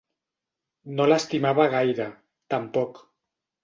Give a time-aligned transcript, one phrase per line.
[0.95, 2.11] No l'estimava gaire,
[2.57, 3.05] tampoc.